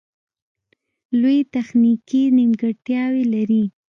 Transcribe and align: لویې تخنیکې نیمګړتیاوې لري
لویې 1.19 1.49
تخنیکې 1.53 2.21
نیمګړتیاوې 2.37 3.23
لري 3.33 3.63